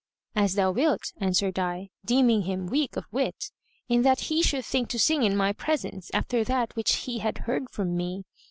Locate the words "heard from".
7.45-7.95